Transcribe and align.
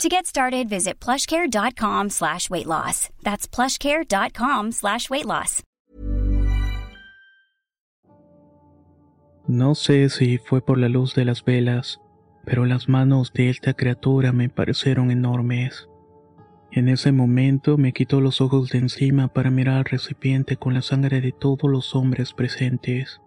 To 0.00 0.08
get 0.08 0.26
started, 0.26 0.68
visit 0.68 0.98
plushcare.com 0.98 2.10
slash 2.10 2.50
weight 2.50 2.66
loss. 2.66 3.08
That's 3.22 3.46
plushcare.com 3.46 4.72
slash 4.72 5.08
weight 5.10 5.26
loss. 5.26 5.62
No 9.46 9.74
sé 9.74 10.08
si 10.08 10.38
fue 10.38 10.60
por 10.60 10.78
la 10.78 10.88
luz 10.88 11.14
de 11.14 11.24
las 11.24 11.44
velas, 11.44 12.00
pero 12.44 12.64
las 12.64 12.88
manos 12.88 13.32
de 13.32 13.50
esta 13.50 13.74
criatura 13.74 14.32
me 14.32 14.48
parecieron 14.48 15.10
enormes. 15.10 15.88
En 16.70 16.88
ese 16.88 17.12
momento 17.12 17.76
me 17.76 17.92
quitó 17.92 18.20
los 18.20 18.40
ojos 18.40 18.70
de 18.70 18.78
encima 18.78 19.28
para 19.28 19.50
mirar 19.50 19.76
al 19.76 19.84
recipiente 19.84 20.56
con 20.56 20.74
la 20.74 20.82
sangre 20.82 21.20
de 21.20 21.32
todos 21.32 21.70
los 21.70 21.94
hombres 21.94 22.32
presentes. 22.32 23.20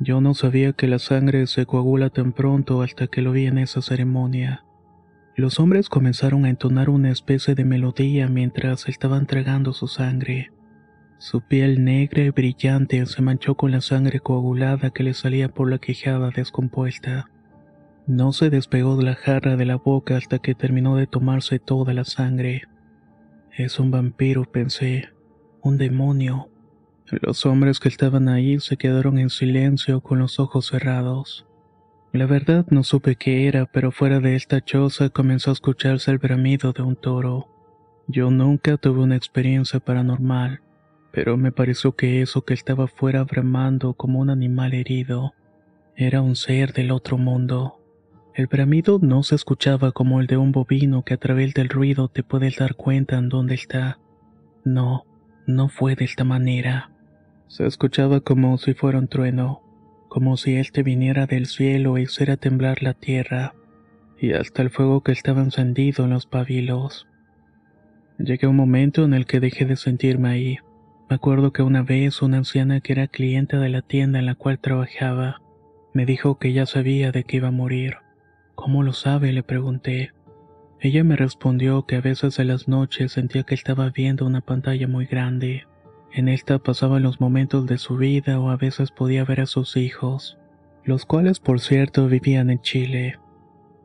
Yo 0.00 0.20
no 0.20 0.34
sabía 0.34 0.72
que 0.72 0.88
la 0.88 0.98
sangre 0.98 1.46
se 1.46 1.64
coagula 1.64 2.10
tan 2.10 2.32
pronto 2.32 2.82
hasta 2.82 3.06
que 3.06 3.22
lo 3.22 3.32
vi 3.32 3.46
en 3.46 3.58
esa 3.58 3.82
ceremonia. 3.82 4.65
Los 5.36 5.60
hombres 5.60 5.90
comenzaron 5.90 6.46
a 6.46 6.48
entonar 6.48 6.88
una 6.88 7.10
especie 7.10 7.54
de 7.54 7.66
melodía 7.66 8.26
mientras 8.26 8.88
estaban 8.88 9.26
tragando 9.26 9.74
su 9.74 9.86
sangre. 9.86 10.50
Su 11.18 11.42
piel 11.42 11.84
negra 11.84 12.22
y 12.22 12.30
brillante 12.30 13.04
se 13.04 13.20
manchó 13.20 13.54
con 13.54 13.70
la 13.70 13.82
sangre 13.82 14.20
coagulada 14.20 14.90
que 14.90 15.02
le 15.02 15.12
salía 15.12 15.50
por 15.50 15.68
la 15.70 15.78
quejada 15.78 16.30
descompuesta. 16.30 17.28
No 18.06 18.32
se 18.32 18.48
despegó 18.48 18.96
de 18.96 19.04
la 19.04 19.14
jarra 19.14 19.56
de 19.56 19.66
la 19.66 19.76
boca 19.76 20.16
hasta 20.16 20.38
que 20.38 20.54
terminó 20.54 20.96
de 20.96 21.06
tomarse 21.06 21.58
toda 21.58 21.92
la 21.92 22.04
sangre. 22.04 22.62
Es 23.54 23.78
un 23.78 23.90
vampiro, 23.90 24.50
pensé. 24.50 25.10
Un 25.60 25.76
demonio. 25.76 26.48
Los 27.10 27.44
hombres 27.44 27.78
que 27.78 27.90
estaban 27.90 28.28
ahí 28.30 28.58
se 28.58 28.78
quedaron 28.78 29.18
en 29.18 29.28
silencio 29.28 30.00
con 30.00 30.18
los 30.18 30.40
ojos 30.40 30.68
cerrados. 30.68 31.46
La 32.12 32.26
verdad 32.26 32.66
no 32.70 32.82
supe 32.82 33.16
qué 33.16 33.46
era, 33.46 33.66
pero 33.66 33.90
fuera 33.90 34.20
de 34.20 34.36
esta 34.36 34.64
choza 34.64 35.10
comenzó 35.10 35.50
a 35.50 35.52
escucharse 35.52 36.10
el 36.10 36.18
bramido 36.18 36.72
de 36.72 36.82
un 36.82 36.96
toro. 36.96 37.48
Yo 38.08 38.30
nunca 38.30 38.76
tuve 38.76 39.02
una 39.02 39.16
experiencia 39.16 39.80
paranormal, 39.80 40.60
pero 41.12 41.36
me 41.36 41.52
pareció 41.52 41.96
que 41.96 42.22
eso 42.22 42.44
que 42.44 42.54
estaba 42.54 42.86
fuera 42.86 43.24
bramando 43.24 43.94
como 43.94 44.20
un 44.20 44.30
animal 44.30 44.74
herido 44.74 45.34
era 45.96 46.22
un 46.22 46.36
ser 46.36 46.72
del 46.72 46.90
otro 46.90 47.18
mundo. 47.18 47.80
El 48.34 48.46
bramido 48.46 48.98
no 49.00 49.22
se 49.22 49.34
escuchaba 49.34 49.92
como 49.92 50.20
el 50.20 50.26
de 50.26 50.36
un 50.36 50.52
bovino 50.52 51.02
que 51.04 51.14
a 51.14 51.16
través 51.16 51.54
del 51.54 51.68
ruido 51.68 52.08
te 52.08 52.22
puedes 52.22 52.56
dar 52.56 52.76
cuenta 52.76 53.16
en 53.16 53.28
dónde 53.28 53.54
está. 53.54 53.98
No, 54.64 55.04
no 55.46 55.68
fue 55.68 55.96
de 55.96 56.04
esta 56.04 56.22
manera. 56.22 56.92
Se 57.48 57.66
escuchaba 57.66 58.20
como 58.20 58.58
si 58.58 58.74
fuera 58.74 58.98
un 58.98 59.08
trueno 59.08 59.62
como 60.08 60.36
si 60.36 60.56
él 60.56 60.72
te 60.72 60.82
viniera 60.82 61.26
del 61.26 61.46
cielo 61.46 61.96
e 61.96 62.02
hiciera 62.02 62.36
temblar 62.36 62.82
la 62.82 62.94
tierra, 62.94 63.54
y 64.18 64.32
hasta 64.32 64.62
el 64.62 64.70
fuego 64.70 65.02
que 65.02 65.12
estaba 65.12 65.42
encendido 65.42 66.04
en 66.04 66.10
los 66.10 66.26
pabilos. 66.26 67.06
Llegué 68.18 68.46
a 68.46 68.50
un 68.50 68.56
momento 68.56 69.04
en 69.04 69.12
el 69.12 69.26
que 69.26 69.40
dejé 69.40 69.66
de 69.66 69.76
sentirme 69.76 70.30
ahí. 70.30 70.58
Me 71.10 71.16
acuerdo 71.16 71.52
que 71.52 71.62
una 71.62 71.82
vez 71.82 72.22
una 72.22 72.38
anciana 72.38 72.80
que 72.80 72.92
era 72.92 73.08
cliente 73.08 73.58
de 73.58 73.68
la 73.68 73.82
tienda 73.82 74.18
en 74.18 74.26
la 74.26 74.34
cual 74.34 74.58
trabajaba, 74.58 75.42
me 75.92 76.06
dijo 76.06 76.38
que 76.38 76.52
ya 76.52 76.66
sabía 76.66 77.12
de 77.12 77.24
que 77.24 77.36
iba 77.36 77.48
a 77.48 77.52
morir. 77.52 77.96
¿Cómo 78.54 78.82
lo 78.82 78.92
sabe? 78.92 79.32
le 79.32 79.42
pregunté. 79.42 80.12
Ella 80.80 81.04
me 81.04 81.16
respondió 81.16 81.86
que 81.86 81.96
a 81.96 82.00
veces 82.00 82.38
en 82.38 82.48
las 82.48 82.68
noches 82.68 83.12
sentía 83.12 83.44
que 83.44 83.54
estaba 83.54 83.90
viendo 83.90 84.26
una 84.26 84.40
pantalla 84.40 84.88
muy 84.88 85.06
grande. 85.06 85.66
En 86.16 86.28
esta 86.28 86.58
pasaban 86.58 87.02
los 87.02 87.20
momentos 87.20 87.66
de 87.66 87.76
su 87.76 87.98
vida 87.98 88.40
o 88.40 88.48
a 88.48 88.56
veces 88.56 88.90
podía 88.90 89.22
ver 89.22 89.42
a 89.42 89.46
sus 89.46 89.76
hijos, 89.76 90.38
los 90.82 91.04
cuales 91.04 91.40
por 91.40 91.60
cierto 91.60 92.08
vivían 92.08 92.48
en 92.48 92.58
Chile. 92.62 93.18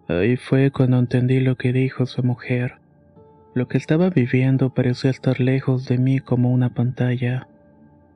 Ahí 0.08 0.38
fue 0.38 0.72
cuando 0.72 0.98
entendí 0.98 1.42
lo 1.42 1.58
que 1.58 1.74
dijo 1.74 2.06
su 2.06 2.24
mujer. 2.24 2.76
Lo 3.54 3.68
que 3.68 3.78
estaba 3.78 4.10
viviendo 4.10 4.74
parecía 4.74 5.10
estar 5.10 5.42
lejos 5.42 5.90
de 5.90 5.98
mí 5.98 6.22
como 6.22 6.52
una 6.52 6.74
pantalla. 6.74 7.50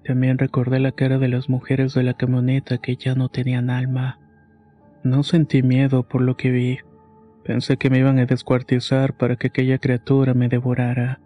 También 0.06 0.38
recordé 0.38 0.80
la 0.80 0.94
cara 0.94 1.18
de 1.18 1.28
las 1.28 1.50
mujeres 1.50 1.94
de 1.94 2.04
la 2.04 2.14
camioneta 2.14 2.78
que 2.78 2.96
ya 2.96 3.16
no 3.16 3.28
tenían 3.28 3.70
alma. 3.70 4.22
No 5.04 5.24
sentí 5.24 5.62
miedo 5.62 6.04
por 6.04 6.22
lo 6.22 6.38
que 6.38 6.52
vi. 6.52 6.78
Pensé 7.44 7.76
que 7.76 7.90
me 7.90 8.00
iban 8.00 8.18
a 8.20 8.26
descuartizar 8.26 9.18
para 9.18 9.36
que 9.36 9.48
aquella 9.48 9.78
criatura 9.78 10.34
me 10.34 10.48
devorara. 10.48 11.20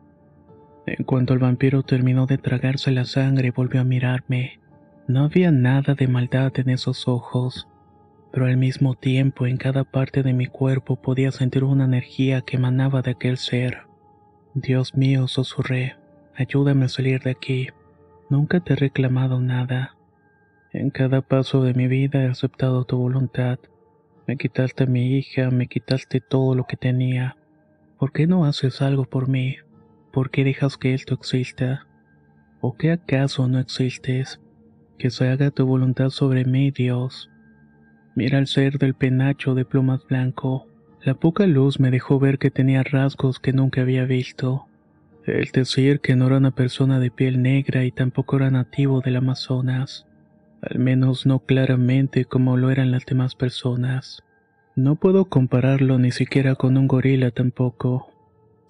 En 0.97 1.05
cuanto 1.05 1.33
el 1.33 1.39
vampiro 1.39 1.83
terminó 1.83 2.25
de 2.25 2.39
tragarse 2.39 2.89
la 2.89 3.05
sangre, 3.05 3.51
volvió 3.51 3.81
a 3.81 3.83
mirarme. 3.83 4.59
No 5.07 5.25
había 5.25 5.51
nada 5.51 5.93
de 5.93 6.07
maldad 6.07 6.51
en 6.55 6.69
esos 6.69 7.07
ojos, 7.07 7.67
pero 8.31 8.47
al 8.47 8.57
mismo 8.57 8.95
tiempo 8.95 9.45
en 9.45 9.57
cada 9.57 9.83
parte 9.83 10.23
de 10.23 10.33
mi 10.33 10.47
cuerpo 10.47 10.95
podía 10.95 11.31
sentir 11.31 11.63
una 11.63 11.85
energía 11.85 12.41
que 12.41 12.57
emanaba 12.57 13.03
de 13.03 13.11
aquel 13.11 13.37
ser. 13.37 13.83
Dios 14.55 14.95
mío, 14.95 15.27
susurré, 15.27 15.95
ayúdame 16.35 16.85
a 16.85 16.89
salir 16.89 17.21
de 17.21 17.31
aquí. 17.31 17.67
Nunca 18.31 18.59
te 18.59 18.73
he 18.73 18.75
reclamado 18.75 19.39
nada. 19.39 19.95
En 20.73 20.89
cada 20.89 21.21
paso 21.21 21.61
de 21.61 21.75
mi 21.75 21.87
vida 21.87 22.23
he 22.23 22.27
aceptado 22.27 22.83
tu 22.85 22.97
voluntad. 22.97 23.59
Me 24.25 24.37
quitaste 24.37 24.85
a 24.85 24.87
mi 24.87 25.17
hija, 25.17 25.51
me 25.51 25.67
quitaste 25.67 26.19
todo 26.19 26.55
lo 26.55 26.65
que 26.65 26.77
tenía. 26.77 27.37
¿Por 27.99 28.11
qué 28.11 28.25
no 28.25 28.45
haces 28.45 28.81
algo 28.81 29.05
por 29.05 29.27
mí? 29.27 29.57
¿Por 30.11 30.31
qué 30.31 30.43
dejas 30.43 30.77
que 30.77 30.93
esto 30.93 31.13
exista? 31.13 31.85
¿O 32.61 32.75
qué 32.75 32.91
acaso 32.91 33.47
no 33.47 33.59
existes? 33.59 34.39
Que 34.97 35.11
se 35.11 35.29
haga 35.29 35.51
tu 35.51 35.65
voluntad 35.65 36.09
sobre 36.09 36.45
mí, 36.45 36.71
Dios. 36.71 37.29
Mira 38.15 38.39
al 38.39 38.47
ser 38.47 38.79
del 38.79 38.95
penacho 38.95 39.53
de 39.53 39.65
plumas 39.65 40.05
blanco. 40.07 40.67
La 41.03 41.13
poca 41.13 41.45
luz 41.45 41.79
me 41.79 41.91
dejó 41.91 42.19
ver 42.19 42.39
que 42.39 42.51
tenía 42.51 42.83
rasgos 42.83 43.39
que 43.39 43.53
nunca 43.53 43.81
había 43.81 44.05
visto. 44.05 44.65
El 45.25 45.45
decir 45.51 45.99
que 45.99 46.15
no 46.15 46.27
era 46.27 46.37
una 46.37 46.51
persona 46.51 46.99
de 46.99 47.11
piel 47.11 47.41
negra 47.41 47.85
y 47.85 47.91
tampoco 47.91 48.37
era 48.37 48.49
nativo 48.49 49.01
del 49.01 49.17
Amazonas. 49.17 50.07
Al 50.61 50.79
menos 50.79 51.25
no 51.25 51.39
claramente 51.39 52.25
como 52.25 52.57
lo 52.57 52.71
eran 52.71 52.91
las 52.91 53.05
demás 53.05 53.35
personas. 53.35 54.23
No 54.75 54.95
puedo 54.95 55.25
compararlo 55.25 55.99
ni 55.99 56.11
siquiera 56.11 56.55
con 56.55 56.77
un 56.77 56.87
gorila 56.87 57.31
tampoco. 57.31 58.11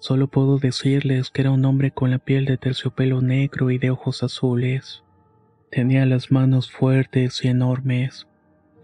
Solo 0.00 0.28
puedo 0.28 0.58
decirles 0.58 1.30
que 1.30 1.42
era 1.42 1.50
un 1.50 1.62
hombre 1.66 1.90
con 1.90 2.10
la 2.10 2.18
piel 2.18 2.46
de 2.46 2.56
terciopelo 2.56 3.20
negro 3.20 3.70
y 3.70 3.76
de 3.76 3.90
ojos 3.90 4.22
azules. 4.22 5.04
Tenía 5.70 6.06
las 6.06 6.32
manos 6.32 6.70
fuertes 6.70 7.44
y 7.44 7.48
enormes, 7.48 8.26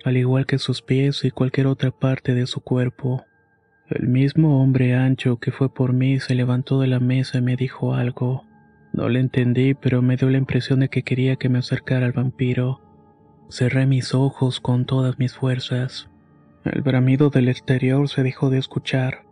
al 0.04 0.18
igual 0.18 0.44
que 0.44 0.58
sus 0.58 0.82
pies 0.82 1.24
y 1.24 1.30
cualquier 1.30 1.68
otra 1.68 1.90
parte 1.90 2.34
de 2.34 2.46
su 2.46 2.60
cuerpo. 2.60 3.24
El 3.88 4.08
mismo 4.08 4.62
hombre 4.62 4.94
ancho 4.94 5.38
que 5.38 5.52
fue 5.52 5.72
por 5.72 5.94
mí 5.94 6.20
se 6.20 6.34
levantó 6.34 6.80
de 6.80 6.86
la 6.86 7.00
mesa 7.00 7.38
y 7.38 7.42
me 7.42 7.56
dijo 7.56 7.94
algo. 7.94 8.44
No 8.92 9.08
le 9.08 9.20
entendí, 9.20 9.72
pero 9.72 10.02
me 10.02 10.16
dio 10.16 10.28
la 10.28 10.38
impresión 10.38 10.80
de 10.80 10.90
que 10.90 11.02
quería 11.02 11.36
que 11.36 11.48
me 11.48 11.60
acercara 11.60 12.04
al 12.04 12.12
vampiro. 12.12 12.82
Cerré 13.48 13.86
mis 13.86 14.14
ojos 14.14 14.60
con 14.60 14.84
todas 14.84 15.18
mis 15.18 15.32
fuerzas. 15.32 16.10
El 16.64 16.82
bramido 16.82 17.30
del 17.30 17.48
exterior 17.48 18.06
se 18.10 18.22
dejó 18.22 18.50
de 18.50 18.58
escuchar. 18.58 19.25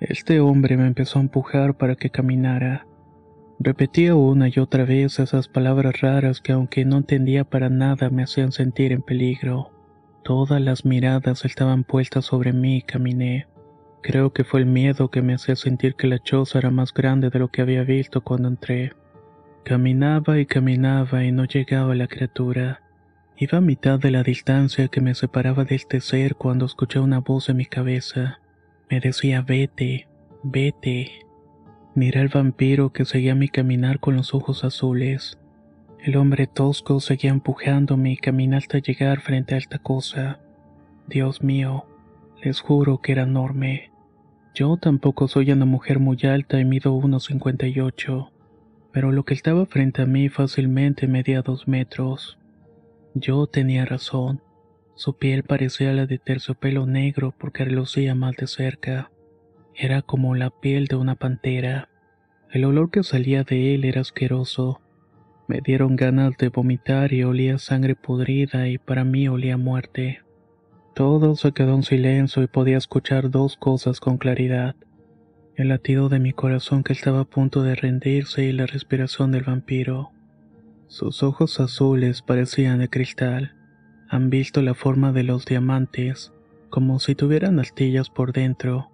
Este 0.00 0.40
hombre 0.40 0.78
me 0.78 0.86
empezó 0.86 1.18
a 1.18 1.22
empujar 1.22 1.76
para 1.76 1.94
que 1.94 2.08
caminara. 2.08 2.86
Repetía 3.58 4.14
una 4.14 4.48
y 4.48 4.58
otra 4.58 4.86
vez 4.86 5.18
esas 5.18 5.46
palabras 5.48 6.00
raras 6.00 6.40
que 6.40 6.52
aunque 6.52 6.86
no 6.86 6.96
entendía 6.96 7.44
para 7.44 7.68
nada 7.68 8.08
me 8.08 8.22
hacían 8.22 8.50
sentir 8.50 8.92
en 8.92 9.02
peligro. 9.02 9.72
Todas 10.24 10.58
las 10.62 10.86
miradas 10.86 11.44
estaban 11.44 11.84
puestas 11.84 12.24
sobre 12.24 12.54
mí 12.54 12.78
y 12.78 12.82
caminé. 12.82 13.46
Creo 14.02 14.32
que 14.32 14.44
fue 14.44 14.60
el 14.60 14.66
miedo 14.66 15.10
que 15.10 15.20
me 15.20 15.34
hacía 15.34 15.54
sentir 15.54 15.94
que 15.96 16.06
la 16.06 16.18
choza 16.18 16.58
era 16.58 16.70
más 16.70 16.94
grande 16.94 17.28
de 17.28 17.38
lo 17.38 17.48
que 17.48 17.60
había 17.60 17.84
visto 17.84 18.22
cuando 18.22 18.48
entré. 18.48 18.94
Caminaba 19.64 20.38
y 20.38 20.46
caminaba 20.46 21.24
y 21.24 21.32
no 21.32 21.44
llegaba 21.44 21.94
la 21.94 22.08
criatura. 22.08 22.80
Iba 23.36 23.58
a 23.58 23.60
mitad 23.60 23.98
de 23.98 24.10
la 24.10 24.22
distancia 24.22 24.88
que 24.88 25.02
me 25.02 25.14
separaba 25.14 25.64
de 25.64 25.74
este 25.74 26.00
ser 26.00 26.36
cuando 26.36 26.64
escuché 26.64 26.98
una 27.00 27.18
voz 27.20 27.50
en 27.50 27.58
mi 27.58 27.66
cabeza. 27.66 28.40
Me 28.90 28.98
decía, 28.98 29.42
vete, 29.42 30.08
vete. 30.42 31.12
Miré 31.94 32.20
al 32.20 32.28
vampiro 32.28 32.92
que 32.92 33.04
seguía 33.04 33.36
mi 33.36 33.48
caminar 33.48 34.00
con 34.00 34.16
los 34.16 34.34
ojos 34.34 34.64
azules. 34.64 35.38
El 36.00 36.16
hombre 36.16 36.48
tosco 36.48 36.98
seguía 36.98 37.30
empujándome 37.30 38.12
y 38.12 38.16
caminé 38.16 38.56
hasta 38.56 38.78
llegar 38.78 39.20
frente 39.20 39.54
a 39.54 39.58
esta 39.58 39.78
cosa. 39.78 40.40
Dios 41.06 41.42
mío, 41.42 41.86
les 42.42 42.60
juro 42.60 42.98
que 42.98 43.12
era 43.12 43.22
enorme. 43.22 43.92
Yo 44.54 44.76
tampoco 44.76 45.28
soy 45.28 45.52
una 45.52 45.66
mujer 45.66 46.00
muy 46.00 46.18
alta 46.24 46.58
y 46.58 46.64
mido 46.64 46.92
1,58. 46.94 48.30
pero 48.92 49.12
lo 49.12 49.24
que 49.24 49.34
estaba 49.34 49.66
frente 49.66 50.02
a 50.02 50.06
mí 50.06 50.28
fácilmente 50.28 51.06
medía 51.06 51.42
dos 51.42 51.68
metros. 51.68 52.38
Yo 53.14 53.46
tenía 53.46 53.84
razón. 53.84 54.42
Su 55.00 55.14
piel 55.14 55.44
parecía 55.44 55.94
la 55.94 56.04
de 56.04 56.18
terciopelo 56.18 56.84
negro 56.84 57.34
porque 57.38 57.64
relucía 57.64 58.14
mal 58.14 58.34
de 58.34 58.46
cerca. 58.46 59.10
Era 59.74 60.02
como 60.02 60.34
la 60.34 60.50
piel 60.50 60.88
de 60.88 60.96
una 60.96 61.14
pantera. 61.14 61.88
El 62.50 62.66
olor 62.66 62.90
que 62.90 63.02
salía 63.02 63.42
de 63.42 63.74
él 63.74 63.86
era 63.86 64.02
asqueroso. 64.02 64.82
Me 65.48 65.62
dieron 65.62 65.96
ganas 65.96 66.36
de 66.36 66.50
vomitar 66.50 67.14
y 67.14 67.24
olía 67.24 67.56
sangre 67.56 67.94
podrida 67.94 68.68
y 68.68 68.76
para 68.76 69.04
mí 69.04 69.26
olía 69.26 69.56
muerte. 69.56 70.20
Todo 70.94 71.34
se 71.34 71.52
quedó 71.52 71.76
en 71.76 71.82
silencio 71.82 72.42
y 72.42 72.46
podía 72.46 72.76
escuchar 72.76 73.30
dos 73.30 73.56
cosas 73.56 74.00
con 74.00 74.18
claridad. 74.18 74.76
El 75.56 75.68
latido 75.68 76.10
de 76.10 76.20
mi 76.20 76.34
corazón 76.34 76.82
que 76.82 76.92
estaba 76.92 77.20
a 77.20 77.24
punto 77.24 77.62
de 77.62 77.74
rendirse 77.74 78.44
y 78.44 78.52
la 78.52 78.66
respiración 78.66 79.32
del 79.32 79.44
vampiro. 79.44 80.10
Sus 80.88 81.22
ojos 81.22 81.58
azules 81.58 82.20
parecían 82.20 82.80
de 82.80 82.90
cristal. 82.90 83.56
Han 84.12 84.28
visto 84.28 84.60
la 84.60 84.74
forma 84.74 85.12
de 85.12 85.22
los 85.22 85.46
diamantes, 85.46 86.32
como 86.68 86.98
si 86.98 87.14
tuvieran 87.14 87.60
astillas 87.60 88.10
por 88.10 88.32
dentro. 88.32 88.90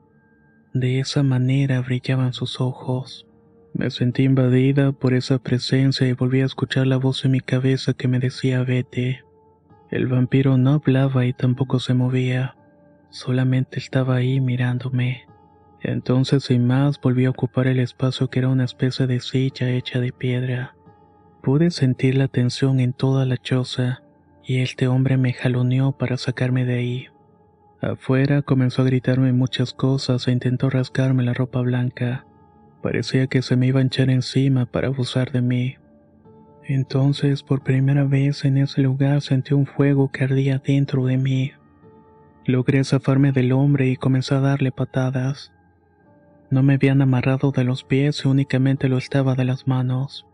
De 0.75 1.01
esa 1.01 1.23
manera 1.23 1.81
brillaban 1.81 2.35
sus 2.35 2.61
ojos. 2.61 3.27
Me 3.73 3.91
sentí 3.91 4.25
invadida 4.25 4.93
por 4.93 5.15
esa 5.15 5.39
presencia 5.39 6.07
y 6.07 6.13
volví 6.13 6.43
a 6.43 6.45
escuchar 6.45 6.87
la 6.87 6.99
voz 6.99 7.25
en 7.25 7.31
mi 7.31 7.41
cabeza 7.41 7.95
que 7.95 8.09
me 8.09 8.19
decía 8.19 8.63
vete. 8.63 9.25
El 9.91 10.07
vampiro 10.07 10.59
no 10.59 10.75
hablaba 10.75 11.25
y 11.25 11.33
tampoco 11.33 11.81
se 11.81 11.95
movía, 11.95 12.55
solamente 13.09 13.79
estaba 13.79 14.17
ahí 14.17 14.39
mirándome. 14.43 15.27
Entonces 15.81 16.45
sin 16.45 16.67
más 16.67 17.01
volví 17.01 17.25
a 17.25 17.31
ocupar 17.31 17.69
el 17.69 17.79
espacio 17.79 18.29
que 18.29 18.41
era 18.41 18.49
una 18.49 18.65
especie 18.65 19.07
de 19.07 19.21
silla 19.21 19.71
hecha 19.71 19.99
de 19.99 20.13
piedra. 20.13 20.77
Pude 21.43 21.71
sentir 21.71 22.17
la 22.17 22.29
tensión 22.29 22.81
en 22.81 22.93
toda 22.93 23.25
la 23.25 23.39
choza, 23.39 24.03
y 24.47 24.61
este 24.61 24.87
hombre 24.87 25.17
me 25.17 25.33
jaloneó 25.33 25.93
para 25.93 26.17
sacarme 26.17 26.65
de 26.65 26.75
ahí. 26.75 27.07
Afuera 27.81 28.43
comenzó 28.43 28.83
a 28.83 28.85
gritarme 28.85 29.33
muchas 29.33 29.73
cosas 29.73 30.29
e 30.29 30.33
intentó 30.33 30.71
rasgarme 30.71 31.25
la 31.25 31.35
ropa 31.35 31.61
blanca. 31.61 32.25
Parecía 32.81 33.27
que 33.27 33.43
se 33.43 33.57
me 33.57 33.67
iba 33.67 33.81
a 33.81 33.83
echar 33.83 34.09
encima 34.09 34.67
para 34.67 34.89
abusar 34.89 35.33
de 35.33 35.43
mí. 35.43 35.77
Entonces, 36.65 37.43
por 37.43 37.63
primera 37.63 38.05
vez 38.05 38.45
en 38.45 38.59
ese 38.59 38.83
lugar 38.83 39.21
sentí 39.21 39.53
un 39.53 39.67
fuego 39.67 40.11
que 40.11 40.25
ardía 40.25 40.63
dentro 40.65 41.05
de 41.07 41.17
mí. 41.17 41.53
Logré 42.45 42.85
zafarme 42.85 43.33
del 43.33 43.53
hombre 43.53 43.89
y 43.89 43.97
comencé 43.97 44.35
a 44.37 44.41
darle 44.41 44.71
patadas. 44.71 45.53
No 46.51 46.63
me 46.63 46.75
habían 46.75 47.03
amarrado 47.03 47.51
de 47.51 47.65
los 47.65 47.83
pies 47.83 48.25
y 48.25 48.29
únicamente 48.29 48.89
lo 48.89 48.99
estaba 48.99 49.35
de 49.35 49.45
las 49.45 49.67
manos. 49.67 50.27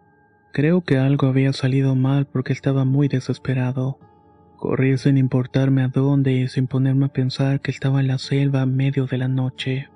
Creo 0.53 0.83
que 0.83 0.99
algo 0.99 1.29
había 1.29 1.55
salido 1.55 1.95
mal 1.95 2.27
porque 2.27 2.53
estaba 2.53 2.85
muy 2.85 3.09
desesperado. 3.09 3.99
Corrí 4.59 4.99
sin 4.99 5.17
importarme 5.17 5.83
a 5.83 5.89
dónde 5.89 6.33
y 6.33 6.49
sin 6.49 6.67
ponerme 6.67 7.07
a 7.07 7.13
pensar 7.13 7.61
que 7.61 7.71
estaba 7.71 8.01
en 8.01 8.09
la 8.09 8.19
selva 8.19 8.61
a 8.61 8.67
medio 8.67 9.07
de 9.07 9.17
la 9.17 9.29
noche. 9.29 9.89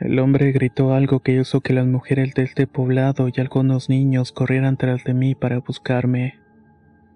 El 0.00 0.18
hombre 0.18 0.50
gritó 0.50 0.92
algo 0.92 1.20
que 1.20 1.40
hizo 1.40 1.60
que 1.60 1.72
las 1.72 1.86
mujeres 1.86 2.34
de 2.34 2.42
este 2.42 2.66
poblado 2.66 3.28
y 3.28 3.40
algunos 3.40 3.88
niños 3.88 4.32
corrieran 4.32 4.76
tras 4.76 5.04
de 5.04 5.14
mí 5.14 5.36
para 5.36 5.60
buscarme. 5.60 6.34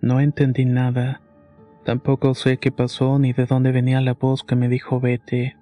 No 0.01 0.21
entendí 0.21 0.65
nada. 0.65 1.21
Tampoco 1.85 2.35
sé 2.35 2.59
qué 2.59 2.71
pasó 2.71 3.19
ni 3.19 3.33
de 3.33 3.47
dónde 3.47 3.73
venía 3.73 4.01
la 4.01 4.15
voz 4.15 4.45
que 4.45 4.55
me 4.55 4.69
dijo 4.69 5.01
vete. 5.01 5.57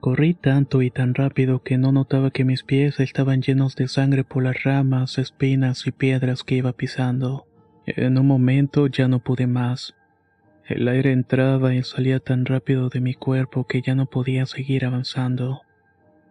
Corrí 0.00 0.34
tanto 0.34 0.82
y 0.82 0.90
tan 0.90 1.14
rápido 1.14 1.62
que 1.62 1.76
no 1.76 1.90
notaba 1.90 2.30
que 2.30 2.44
mis 2.44 2.62
pies 2.62 3.00
estaban 3.00 3.42
llenos 3.42 3.74
de 3.74 3.88
sangre 3.88 4.22
por 4.22 4.44
las 4.44 4.62
ramas, 4.62 5.18
espinas 5.18 5.86
y 5.86 5.90
piedras 5.90 6.44
que 6.44 6.54
iba 6.54 6.72
pisando. 6.72 7.46
En 7.84 8.16
un 8.16 8.26
momento 8.26 8.86
ya 8.86 9.08
no 9.08 9.18
pude 9.18 9.46
más. 9.46 9.94
El 10.66 10.86
aire 10.86 11.12
entraba 11.12 11.74
y 11.74 11.82
salía 11.82 12.20
tan 12.20 12.44
rápido 12.44 12.90
de 12.90 13.00
mi 13.00 13.14
cuerpo 13.14 13.66
que 13.66 13.82
ya 13.82 13.94
no 13.94 14.06
podía 14.06 14.46
seguir 14.46 14.84
avanzando. 14.84 15.62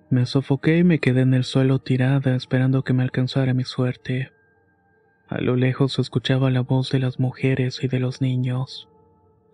Me 0.09 0.25
sofoqué 0.25 0.77
y 0.77 0.83
me 0.85 0.99
quedé 0.99 1.21
en 1.21 1.33
el 1.33 1.43
suelo 1.43 1.79
tirada 1.79 2.35
esperando 2.35 2.83
que 2.83 2.93
me 2.93 3.03
alcanzara 3.03 3.53
mi 3.53 3.65
suerte. 3.65 4.31
A 5.27 5.41
lo 5.41 5.57
lejos 5.57 5.99
escuchaba 5.99 6.49
la 6.51 6.61
voz 6.61 6.91
de 6.91 6.99
las 6.99 7.19
mujeres 7.19 7.83
y 7.83 7.89
de 7.89 7.99
los 7.99 8.21
niños. 8.21 8.87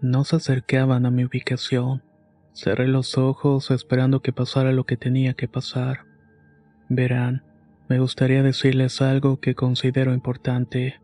No 0.01 0.23
se 0.23 0.35
acercaban 0.35 1.07
a 1.07 1.11
mi 1.11 1.23
ubicación. 1.23 2.03
Cerré 2.53 2.87
los 2.87 3.17
ojos 3.17 3.71
esperando 3.71 4.21
que 4.21 4.31
pasara 4.31 4.71
lo 4.71 4.85
que 4.85 4.95
tenía 4.95 5.33
que 5.33 5.47
pasar. 5.47 6.05
Verán, 6.87 7.43
me 7.89 7.99
gustaría 7.99 8.43
decirles 8.43 9.01
algo 9.01 9.39
que 9.39 9.55
considero 9.55 10.13
importante. 10.13 10.99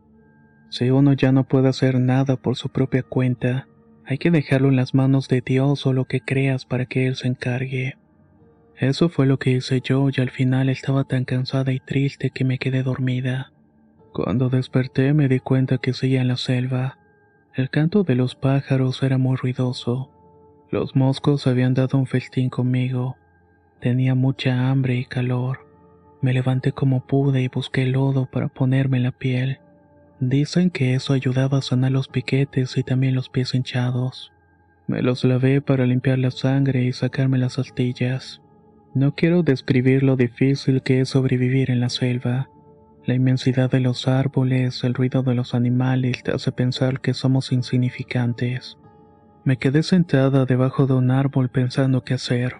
Si 0.70 0.90
uno 0.90 1.12
ya 1.12 1.32
no 1.32 1.44
puede 1.44 1.68
hacer 1.68 1.98
nada 1.98 2.36
por 2.36 2.56
su 2.56 2.68
propia 2.68 3.02
cuenta, 3.02 3.66
hay 4.06 4.18
que 4.18 4.30
dejarlo 4.30 4.68
en 4.68 4.76
las 4.76 4.94
manos 4.94 5.28
de 5.28 5.40
Dios 5.40 5.86
o 5.86 5.92
lo 5.92 6.04
que 6.04 6.20
creas 6.20 6.64
para 6.64 6.86
que 6.86 7.06
Él 7.06 7.16
se 7.16 7.28
encargue. 7.28 7.96
Eso 8.76 9.08
fue 9.08 9.26
lo 9.26 9.38
que 9.38 9.50
hice 9.50 9.80
yo 9.82 10.08
y 10.08 10.20
al 10.20 10.30
final 10.30 10.68
estaba 10.68 11.04
tan 11.04 11.24
cansada 11.24 11.72
y 11.72 11.80
triste 11.80 12.30
que 12.30 12.44
me 12.44 12.58
quedé 12.58 12.82
dormida. 12.82 13.52
Cuando 14.12 14.48
desperté 14.48 15.12
me 15.12 15.28
di 15.28 15.38
cuenta 15.38 15.78
que 15.78 15.92
seguía 15.92 16.22
en 16.22 16.28
la 16.28 16.36
selva. 16.36 16.98
El 17.54 17.70
canto 17.70 18.04
de 18.04 18.14
los 18.14 18.36
pájaros 18.36 19.02
era 19.02 19.18
muy 19.18 19.36
ruidoso. 19.36 20.10
Los 20.70 20.94
moscos 20.94 21.48
habían 21.48 21.74
dado 21.74 21.98
un 21.98 22.06
festín 22.06 22.48
conmigo. 22.48 23.16
Tenía 23.80 24.14
mucha 24.14 24.70
hambre 24.70 24.94
y 24.96 25.04
calor. 25.04 25.66
Me 26.22 26.32
levanté 26.32 26.70
como 26.70 27.06
pude 27.06 27.42
y 27.42 27.48
busqué 27.48 27.86
lodo 27.86 28.26
para 28.26 28.48
ponerme 28.48 29.00
la 29.00 29.10
piel. 29.10 29.58
Dicen 30.20 30.70
que 30.70 30.94
eso 30.94 31.12
ayudaba 31.12 31.58
a 31.58 31.62
sanar 31.62 31.90
los 31.90 32.06
piquetes 32.06 32.76
y 32.76 32.84
también 32.84 33.14
los 33.16 33.28
pies 33.28 33.54
hinchados. 33.54 34.32
Me 34.86 35.02
los 35.02 35.24
lavé 35.24 35.60
para 35.60 35.86
limpiar 35.86 36.18
la 36.18 36.30
sangre 36.30 36.84
y 36.84 36.92
sacarme 36.92 37.38
las 37.38 37.58
astillas. 37.58 38.40
No 38.94 39.14
quiero 39.14 39.42
describir 39.42 40.02
lo 40.02 40.16
difícil 40.16 40.82
que 40.82 41.00
es 41.00 41.08
sobrevivir 41.08 41.70
en 41.70 41.80
la 41.80 41.88
selva. 41.88 42.48
La 43.06 43.14
inmensidad 43.14 43.70
de 43.70 43.80
los 43.80 44.06
árboles, 44.06 44.84
el 44.84 44.94
ruido 44.94 45.22
de 45.22 45.34
los 45.34 45.54
animales 45.54 46.22
te 46.22 46.32
hace 46.32 46.52
pensar 46.52 47.00
que 47.00 47.14
somos 47.14 47.50
insignificantes. 47.50 48.76
Me 49.42 49.56
quedé 49.56 49.82
sentada 49.82 50.44
debajo 50.44 50.86
de 50.86 50.92
un 50.92 51.10
árbol 51.10 51.48
pensando 51.48 52.04
qué 52.04 52.14
hacer. 52.14 52.56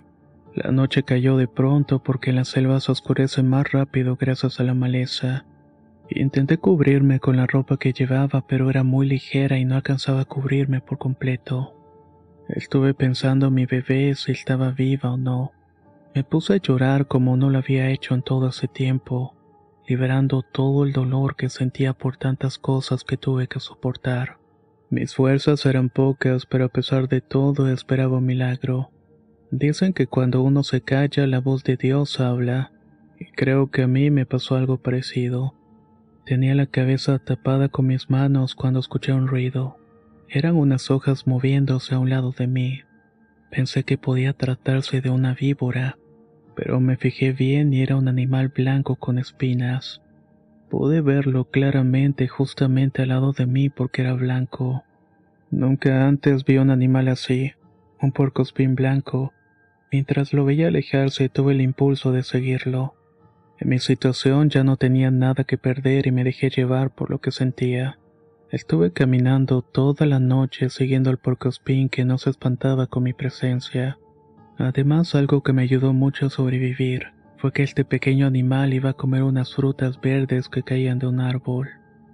La 0.55 0.73
noche 0.73 1.03
cayó 1.03 1.37
de 1.37 1.47
pronto 1.47 2.03
porque 2.03 2.31
en 2.31 2.37
la 2.37 2.45
selva 2.45 2.81
se 2.81 2.91
oscurece 2.91 3.43
más 3.43 3.71
rápido 3.71 4.17
gracias 4.17 4.61
a 4.61 4.65
la 4.65 4.73
maleza. 4.73 5.45
Intenté 6.09 6.57
cubrirme 6.57 7.21
con 7.21 7.37
la 7.37 7.47
ropa 7.47 7.77
que 7.77 7.93
llevaba, 7.93 8.47
pero 8.47 8.71
era 8.71 8.83
muy 8.83 9.07
ligera 9.07 9.59
y 9.59 9.65
no 9.67 9.77
alcanzaba 9.77 10.23
a 10.23 10.25
cubrirme 10.25 10.81
por 10.81 10.97
completo. 10.97 11.77
Estuve 12.49 12.95
pensando 12.95 13.51
mi 13.51 13.67
bebé 13.67 14.15
si 14.17 14.33
estaba 14.33 14.71
viva 14.71 15.13
o 15.13 15.17
no. 15.19 15.53
Me 16.15 16.25
puse 16.25 16.55
a 16.55 16.57
llorar 16.57 17.07
como 17.07 17.37
no 17.37 17.51
lo 17.51 17.59
había 17.59 17.91
hecho 17.91 18.15
en 18.15 18.23
todo 18.23 18.49
ese 18.49 18.67
tiempo, 18.67 19.37
liberando 19.87 20.43
todo 20.43 20.85
el 20.85 20.93
dolor 20.93 21.37
que 21.37 21.51
sentía 21.51 21.93
por 21.93 22.17
tantas 22.17 22.59
cosas 22.59 23.05
que 23.05 23.19
tuve 23.19 23.47
que 23.47 23.61
soportar. 23.61 24.40
Mis 24.91 25.15
fuerzas 25.15 25.65
eran 25.67 25.89
pocas, 25.89 26.47
pero 26.47 26.65
a 26.65 26.69
pesar 26.69 27.09
de 27.09 27.21
todo 27.21 27.73
esperaba 27.73 28.21
milagro. 28.21 28.91
Dicen 29.53 29.93
que 29.93 30.09
cuando 30.09 30.43
uno 30.43 30.65
se 30.65 30.81
calla 30.81 31.29
la 31.29 31.39
voz 31.39 31.63
de 31.63 31.77
Dios 31.77 32.19
habla, 32.19 32.73
y 33.17 33.27
creo 33.27 33.71
que 33.71 33.83
a 33.83 33.87
mí 33.87 34.11
me 34.11 34.27
pasó 34.27 34.57
algo 34.57 34.79
parecido. 34.79 35.55
Tenía 36.27 36.57
la 36.57 36.67
cabeza 36.67 37.21
tapada 37.21 37.69
con 37.69 37.87
mis 37.87 38.11
manos 38.11 38.57
cuando 38.57 38.81
escuché 38.81 39.13
un 39.13 39.29
ruido. 39.29 39.77
Eran 40.29 40.57
unas 40.57 40.91
hojas 40.91 41.25
moviéndose 41.25 41.95
a 41.95 42.01
un 42.01 42.11
lado 42.11 42.33
de 42.37 42.49
mí. 42.49 42.81
Pensé 43.49 43.85
que 43.85 43.97
podía 43.97 44.33
tratarse 44.33 45.01
de 45.01 45.11
una 45.11 45.35
víbora, 45.35 45.99
pero 46.57 46.81
me 46.81 46.97
fijé 46.97 47.31
bien 47.33 47.73
y 47.73 47.83
era 47.83 47.95
un 47.95 48.09
animal 48.09 48.49
blanco 48.49 48.97
con 48.97 49.19
espinas. 49.19 50.03
Pude 50.71 51.01
verlo 51.01 51.47
claramente 51.47 52.29
justamente 52.29 53.03
al 53.03 53.09
lado 53.09 53.33
de 53.33 53.45
mí 53.45 53.71
porque 53.71 54.03
era 54.03 54.13
blanco. 54.13 54.85
Nunca 55.51 56.07
antes 56.07 56.45
vi 56.45 56.59
un 56.59 56.71
animal 56.71 57.09
así, 57.09 57.55
un 58.01 58.13
puercoespín 58.13 58.77
blanco. 58.77 59.33
Mientras 59.91 60.33
lo 60.33 60.45
veía 60.45 60.69
alejarse 60.69 61.29
tuve 61.29 61.55
el 61.55 61.61
impulso 61.61 62.13
de 62.13 62.23
seguirlo. 62.23 62.95
En 63.59 63.69
mi 63.69 63.81
situación 63.81 64.49
ya 64.49 64.63
no 64.63 64.77
tenía 64.77 65.11
nada 65.11 65.43
que 65.43 65.59
perder 65.59 66.07
y 66.07 66.13
me 66.13 66.23
dejé 66.23 66.51
llevar 66.51 66.95
por 66.95 67.11
lo 67.11 67.21
que 67.21 67.33
sentía. 67.33 67.99
Estuve 68.53 68.93
caminando 68.93 69.63
toda 69.63 70.07
la 70.07 70.21
noche 70.21 70.71
siguiendo 70.71 71.11
al 71.11 71.19
porcospín 71.19 71.89
que 71.89 72.05
no 72.05 72.17
se 72.17 72.31
espantaba 72.31 72.87
con 72.87 73.03
mi 73.03 73.13
presencia. 73.13 73.99
Además, 74.57 75.17
algo 75.17 75.43
que 75.43 75.53
me 75.53 75.63
ayudó 75.63 75.93
mucho 75.93 76.27
a 76.27 76.31
sobrevivir 76.31 77.20
fue 77.41 77.53
que 77.53 77.63
este 77.63 77.87
pequeño 77.87 78.27
animal 78.27 78.75
iba 78.75 78.91
a 78.91 78.95
comer 78.95 79.23
unas 79.23 79.55
frutas 79.55 79.99
verdes 79.99 80.51
que 80.51 80.63
caían 80.63 80.99
de 80.99 81.07
un 81.07 81.21
árbol. 81.21 81.71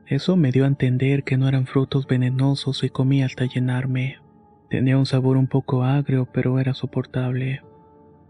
Eso 0.06 0.36
me 0.36 0.52
dio 0.52 0.64
a 0.64 0.68
entender 0.68 1.24
que 1.24 1.36
no 1.36 1.48
eran 1.48 1.66
frutos 1.66 2.06
venenosos 2.06 2.84
y 2.84 2.90
comí 2.90 3.24
hasta 3.24 3.44
llenarme. 3.46 4.18
Tenía 4.70 4.96
un 4.96 5.06
sabor 5.06 5.36
un 5.36 5.48
poco 5.48 5.82
agrio, 5.82 6.28
pero 6.32 6.60
era 6.60 6.74
soportable. 6.74 7.62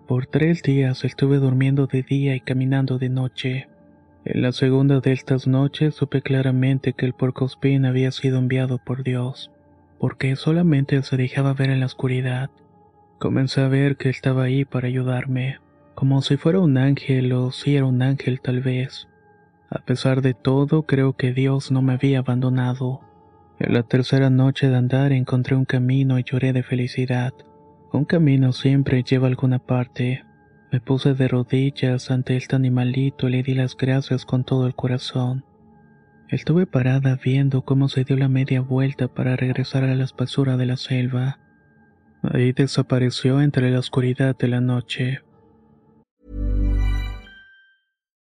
Por 0.09 0.26
tres 0.26 0.62
días 0.62 1.05
estuve 1.05 1.37
durmiendo 1.37 1.87
de 1.87 2.03
día 2.03 2.35
y 2.35 2.41
caminando 2.41 2.99
de 2.99 3.11
noche. 3.11 3.69
En 4.25 4.41
la 4.41 4.53
segunda 4.53 5.00
de 5.00 5.12
estas 5.12 5.47
noches 5.47 5.95
supe 5.95 6.23
claramente 6.23 6.95
que 6.95 7.05
el 7.05 7.12
porcospín 7.12 7.85
había 7.85 8.11
sido 8.11 8.38
enviado 8.38 8.79
por 8.79 9.03
Dios, 9.03 9.50
porque 9.99 10.35
solamente 10.37 11.03
se 11.03 11.17
dejaba 11.19 11.53
ver 11.53 11.69
en 11.69 11.81
la 11.81 11.87
oscuridad. 11.87 12.50
Comencé 13.19 13.61
a 13.61 13.69
ver 13.69 13.97
que 13.97 14.09
estaba 14.09 14.45
ahí 14.45 14.65
para 14.65 14.88
ayudarme, 14.88 15.59
como 15.97 16.21
si 16.21 16.37
fuera 16.37 16.61
un 16.61 16.76
ángel 16.76 17.33
o 17.33 17.50
si 17.50 17.75
era 17.75 17.87
un 17.87 18.03
ángel 18.03 18.41
tal 18.43 18.61
vez. 18.61 19.09
A 19.71 19.81
pesar 19.81 20.21
de 20.21 20.35
todo, 20.35 20.83
creo 20.83 21.15
que 21.15 21.33
Dios 21.33 21.73
no 21.73 21.81
me 21.81 21.95
había 21.95 22.19
abandonado. 22.19 23.00
En 23.59 23.73
la 23.73 23.83
tercera 23.83 24.29
noche 24.29 24.69
de 24.69 24.76
andar 24.76 25.12
encontré 25.12 25.57
un 25.57 25.65
camino 25.65 26.19
y 26.19 26.23
lloré 26.23 26.53
de 26.53 26.62
felicidad. 26.62 27.33
Un 27.93 28.05
camino 28.05 28.53
siempre 28.53 29.03
lleva 29.03 29.26
alguna 29.26 29.59
parte. 29.59 30.23
Me 30.71 30.83
puse 30.83 31.15
de 31.15 31.29
rodillas 31.29 32.11
ante 32.11 32.37
este 32.37 32.55
animalito 32.55 33.29
y 33.29 33.33
le 33.33 33.43
di 33.43 33.55
las 33.55 33.75
gracias 33.75 34.26
con 34.26 34.45
todo 34.45 34.67
el 34.67 34.75
corazón. 34.75 35.47
Estuve 36.29 36.67
parada 36.67 37.19
viendo 37.25 37.62
cómo 37.62 37.88
se 37.88 38.05
dio 38.05 38.19
la 38.19 38.29
media 38.29 38.61
vuelta 38.61 39.09
para 39.09 39.35
regresar 39.35 39.85
a 39.85 39.95
la 39.95 40.05
espesura 40.05 40.59
de 40.59 40.67
la 40.67 40.76
selva. 40.76 41.38
Ahí 42.23 42.53
desapareció 42.53 43.41
entre 43.41 43.71
la 43.71 43.79
oscuridad 43.79 44.37
de 44.37 44.49
la 44.49 44.61
noche. 44.61 45.21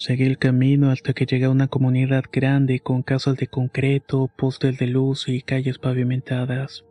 Seguí 0.00 0.24
el 0.24 0.38
camino 0.38 0.90
hasta 0.90 1.12
que 1.12 1.26
llegué 1.26 1.44
a 1.44 1.50
una 1.50 1.68
comunidad 1.68 2.24
grande 2.32 2.80
con 2.80 3.02
casas 3.02 3.36
de 3.36 3.48
concreto, 3.48 4.30
postes 4.34 4.78
de 4.78 4.86
luz 4.86 5.28
y 5.28 5.42
calles 5.42 5.76
pavimentadas. 5.76 6.86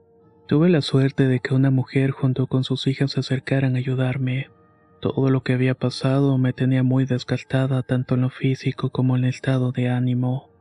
Tuve 0.48 0.70
la 0.70 0.82
suerte 0.82 1.28
de 1.28 1.40
que 1.40 1.56
una 1.56 1.72
mujer 1.72 2.12
junto 2.12 2.46
con 2.46 2.64
sus 2.64 2.86
hijas 2.86 3.14
se 3.14 3.22
acercaran 3.22 3.74
a 3.74 3.80
ayudarme. 3.80 4.52
Todo 5.02 5.32
lo 5.32 5.42
que 5.42 5.54
había 5.54 5.74
pasado 5.74 6.38
me 6.38 6.54
tenía 6.54 6.84
muy 6.84 7.06
desgastada 7.06 7.82
tanto 7.82 8.14
en 8.14 8.22
lo 8.22 8.30
físico 8.30 8.92
como 8.92 9.18
en 9.18 9.24
el 9.24 9.32
estado 9.32 9.72
de 9.72 9.90
ánimo. 9.90 10.52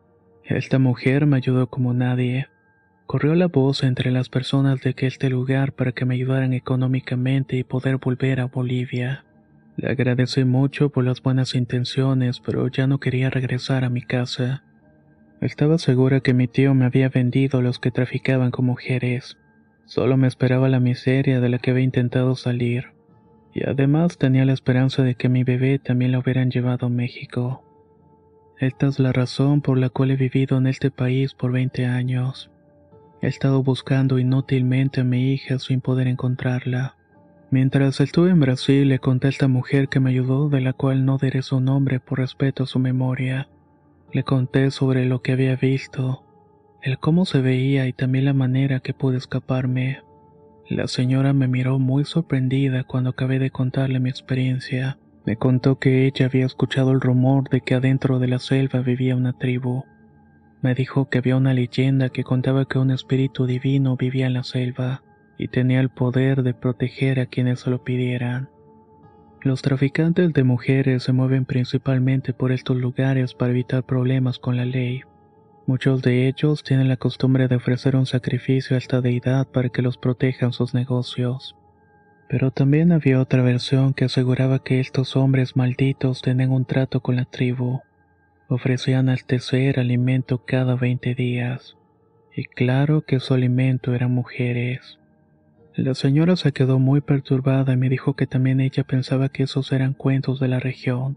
Esta 0.43 0.79
mujer 0.79 1.27
me 1.27 1.37
ayudó 1.37 1.67
como 1.67 1.93
nadie. 1.93 2.47
Corrió 3.05 3.35
la 3.35 3.49
voz 3.49 3.83
entre 3.83 4.11
las 4.11 4.31
personas 4.31 4.81
de 4.81 4.95
este 4.97 5.29
lugar 5.29 5.75
para 5.75 5.93
que 5.93 6.07
me 6.07 6.15
ayudaran 6.15 6.55
económicamente 6.55 7.57
y 7.57 7.63
poder 7.63 7.99
volver 7.99 8.41
a 8.41 8.47
Bolivia. 8.47 9.27
Le 9.79 9.91
agradecí 9.93 10.45
mucho 10.45 10.91
por 10.91 11.05
las 11.05 11.23
buenas 11.23 11.55
intenciones, 11.55 12.41
pero 12.41 12.67
ya 12.67 12.89
no 12.89 12.99
quería 12.99 13.31
regresar 13.31 13.85
a 13.85 13.89
mi 13.89 14.03
casa. 14.03 14.65
Estaba 15.41 15.79
segura 15.79 16.19
que 16.19 16.35
mi 16.35 16.49
tío 16.49 16.75
me 16.75 16.85
había 16.85 17.09
vendido 17.09 17.61
a 17.61 17.63
los 17.63 17.79
que 17.79 17.93
traficaban 17.93 18.51
con 18.51 18.67
mujeres. 18.67 19.39
Solo 19.85 20.17
me 20.17 20.27
esperaba 20.27 20.69
la 20.69 20.81
miseria 20.81 21.39
de 21.39 21.49
la 21.49 21.61
que 21.61 21.71
había 21.71 21.85
intentado 21.85 22.35
salir. 22.35 22.87
Y 23.55 23.69
además 23.69 24.19
tenía 24.19 24.45
la 24.45 24.53
esperanza 24.53 25.05
de 25.05 25.15
que 25.15 25.29
mi 25.29 25.45
bebé 25.45 25.79
también 25.79 26.11
la 26.11 26.19
hubieran 26.19 26.51
llevado 26.51 26.89
a 26.89 26.91
México. 26.91 27.63
Esta 28.59 28.89
es 28.89 28.99
la 28.99 29.13
razón 29.13 29.63
por 29.63 29.79
la 29.79 29.91
cual 29.91 30.11
he 30.11 30.17
vivido 30.17 30.59
en 30.59 30.67
este 30.67 30.91
país 30.91 31.35
por 31.35 31.53
20 31.53 31.87
años. 31.87 32.51
He 33.23 33.29
estado 33.29 33.63
buscando 33.63 34.19
inútilmente 34.19 35.03
a 35.03 35.05
mi 35.05 35.33
hija 35.33 35.61
sin 35.61 35.81
poder 35.81 36.09
encontrarla. 36.09 36.98
Mientras 37.51 37.99
estuve 38.01 38.29
en 38.31 38.41
Brasil 38.41 38.87
le 38.91 38.99
conté 38.99 39.29
a 39.29 39.31
esta 39.31 39.49
mujer 39.49 39.89
que 39.89 40.01
me 40.01 40.11
ayudó, 40.11 40.51
de 40.51 40.61
la 40.61 40.75
cual 40.75 41.07
no 41.07 41.17
diré 41.17 41.41
su 41.41 41.61
nombre 41.61 41.99
por 41.99 42.19
respeto 42.19 42.65
a 42.65 42.67
su 42.67 42.79
memoria. 42.79 43.49
Le 44.13 44.23
conté 44.23 44.71
sobre 44.71 45.07
lo 45.07 45.23
que 45.23 45.33
había 45.33 45.57
visto, 45.57 46.25
el 46.83 46.99
cómo 46.99 47.25
se 47.25 47.41
veía 47.41 47.87
y 47.87 47.95
también 47.95 48.27
la 48.27 48.35
manera 48.35 48.81
que 48.81 48.93
pude 48.93 49.17
escaparme. 49.17 50.03
La 50.69 50.89
señora 50.89 51.33
me 51.33 51.49
miró 51.49 51.79
muy 51.79 52.05
sorprendida 52.05 52.85
cuando 52.85 53.11
acabé 53.11 53.39
de 53.39 53.51
contarle 53.51 53.99
mi 53.99 54.11
experiencia. 54.11 54.99
Me 55.25 55.37
contó 55.37 55.79
que 55.79 56.07
ella 56.07 56.27
había 56.27 56.45
escuchado 56.45 56.93
el 56.93 57.01
rumor 57.01 57.49
de 57.49 57.63
que 57.63 57.75
adentro 57.75 58.19
de 58.19 58.29
la 58.29 58.41
selva 58.41 58.81
vivía 58.81 59.17
una 59.17 59.33
tribu. 59.33 59.85
Me 60.61 60.75
dijo 60.75 61.09
que 61.09 61.17
había 61.17 61.37
una 61.37 61.55
leyenda 61.55 62.11
que 62.11 62.25
contaba 62.25 62.67
que 62.67 62.79
un 62.79 62.91
espíritu 62.91 63.47
divino 63.47 63.97
vivía 63.97 64.27
en 64.27 64.35
la 64.35 64.45
selva 64.45 65.03
y 65.39 65.49
tenía 65.49 65.81
el 65.81 65.89
poder 65.89 66.43
de 66.43 66.53
proteger 66.53 67.21
a 67.21 67.27
quienes 67.27 67.61
se 67.61 67.71
lo 67.71 67.85
pidieran. 67.85 68.51
Los 69.41 69.63
traficantes 69.63 70.33
de 70.33 70.43
mujeres 70.43 71.05
se 71.05 71.13
mueven 71.13 71.45
principalmente 71.45 72.33
por 72.33 72.51
estos 72.51 72.77
lugares 72.77 73.35
para 73.35 73.53
evitar 73.53 73.85
problemas 73.85 74.41
con 74.41 74.57
la 74.57 74.65
ley. 74.65 75.03
Muchos 75.65 76.03
de 76.03 76.27
ellos 76.27 76.65
tienen 76.65 76.89
la 76.89 76.97
costumbre 76.97 77.47
de 77.47 77.57
ofrecer 77.57 77.95
un 77.95 78.07
sacrificio 78.07 78.75
a 78.75 78.79
esta 78.79 79.01
deidad 79.01 79.47
para 79.47 79.69
que 79.69 79.83
los 79.83 79.97
protejan 79.97 80.53
sus 80.53 80.75
negocios. 80.75 81.55
Pero 82.29 82.51
también 82.51 82.91
había 82.91 83.21
otra 83.21 83.43
versión 83.43 83.95
que 83.95 84.07
aseguraba 84.07 84.59
que 84.63 84.81
estos 84.81 85.15
hombres 85.15 85.57
malditos 85.57 86.21
tenían 86.21 86.51
un 86.51 86.65
trato 86.65 87.01
con 87.01 87.17
la 87.17 87.27
tribu. 87.27 87.81
Ofrecían 88.49 89.09
al 89.09 89.25
tercer 89.25 89.79
alimento 89.79 90.45
cada 90.45 90.75
20 90.75 91.15
días. 91.15 91.77
Y 92.35 92.45
claro 92.45 93.03
que 93.03 93.21
su 93.21 93.35
alimento 93.35 93.95
eran 93.95 94.13
mujeres. 94.13 94.99
La 95.79 95.95
señora 95.95 96.35
se 96.35 96.51
quedó 96.51 96.81
muy 96.81 97.01
perturbada 97.01 97.73
y 97.73 97.77
me 97.77 97.89
dijo 97.89 98.17
que 98.17 98.27
también 98.27 98.61
ella 98.61 98.83
pensaba 98.83 99.29
que 99.29 99.45
esos 99.45 99.71
eran 99.71 99.95
cuentos 99.95 100.41
de 100.41 100.49
la 100.49 100.59
región, 100.59 101.17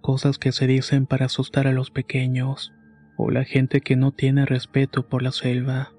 cosas 0.00 0.38
que 0.38 0.52
se 0.52 0.68
dicen 0.68 1.04
para 1.04 1.26
asustar 1.26 1.66
a 1.66 1.72
los 1.72 1.90
pequeños, 1.90 2.72
o 3.16 3.32
la 3.32 3.42
gente 3.42 3.80
que 3.80 3.96
no 3.96 4.12
tiene 4.12 4.46
respeto 4.46 5.08
por 5.08 5.24
la 5.24 5.32
selva. 5.32 5.94